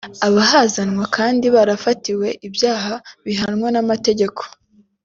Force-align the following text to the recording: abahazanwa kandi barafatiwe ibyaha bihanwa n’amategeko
abahazanwa 0.27 1.03
kandi 1.17 1.45
barafatiwe 1.55 2.27
ibyaha 2.47 2.93
bihanwa 3.25 3.67
n’amategeko 3.71 4.41